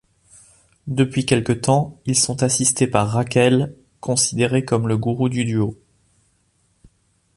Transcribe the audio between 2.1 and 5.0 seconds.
sont assistés par Raquel, considérée comme le